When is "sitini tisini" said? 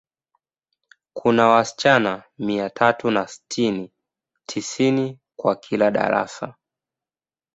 3.27-5.19